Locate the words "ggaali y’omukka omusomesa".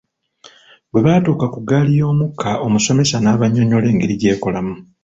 1.63-3.17